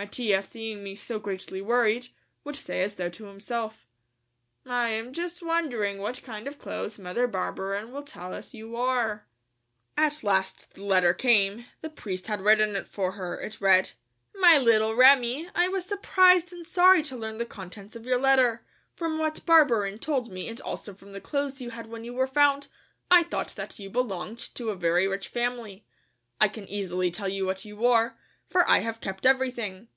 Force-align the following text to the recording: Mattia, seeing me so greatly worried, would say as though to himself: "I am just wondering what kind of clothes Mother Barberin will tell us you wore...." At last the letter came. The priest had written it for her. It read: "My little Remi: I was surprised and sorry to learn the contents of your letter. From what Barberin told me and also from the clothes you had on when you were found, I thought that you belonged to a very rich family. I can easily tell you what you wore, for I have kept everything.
Mattia, 0.00 0.42
seeing 0.42 0.84
me 0.84 0.94
so 0.94 1.18
greatly 1.18 1.60
worried, 1.60 2.10
would 2.44 2.54
say 2.54 2.84
as 2.84 2.94
though 2.94 3.08
to 3.08 3.24
himself: 3.24 3.88
"I 4.64 4.90
am 4.90 5.12
just 5.12 5.42
wondering 5.42 5.98
what 5.98 6.22
kind 6.22 6.46
of 6.46 6.56
clothes 6.60 7.00
Mother 7.00 7.26
Barberin 7.26 7.90
will 7.90 8.04
tell 8.04 8.32
us 8.32 8.54
you 8.54 8.70
wore...." 8.70 9.26
At 9.96 10.22
last 10.22 10.74
the 10.74 10.84
letter 10.84 11.12
came. 11.14 11.64
The 11.80 11.90
priest 11.90 12.28
had 12.28 12.42
written 12.42 12.76
it 12.76 12.86
for 12.86 13.10
her. 13.14 13.40
It 13.40 13.60
read: 13.60 13.90
"My 14.36 14.56
little 14.56 14.94
Remi: 14.94 15.48
I 15.52 15.66
was 15.66 15.84
surprised 15.86 16.52
and 16.52 16.64
sorry 16.64 17.02
to 17.02 17.16
learn 17.16 17.38
the 17.38 17.44
contents 17.44 17.96
of 17.96 18.06
your 18.06 18.20
letter. 18.20 18.64
From 18.94 19.18
what 19.18 19.44
Barberin 19.46 19.98
told 19.98 20.30
me 20.30 20.46
and 20.48 20.60
also 20.60 20.94
from 20.94 21.10
the 21.10 21.20
clothes 21.20 21.60
you 21.60 21.70
had 21.70 21.86
on 21.86 21.90
when 21.90 22.04
you 22.04 22.14
were 22.14 22.28
found, 22.28 22.68
I 23.10 23.24
thought 23.24 23.48
that 23.56 23.80
you 23.80 23.90
belonged 23.90 24.38
to 24.54 24.70
a 24.70 24.76
very 24.76 25.08
rich 25.08 25.26
family. 25.26 25.84
I 26.40 26.46
can 26.46 26.68
easily 26.68 27.10
tell 27.10 27.28
you 27.28 27.44
what 27.44 27.64
you 27.64 27.76
wore, 27.76 28.16
for 28.46 28.66
I 28.66 28.78
have 28.78 29.02
kept 29.02 29.26
everything. 29.26 29.88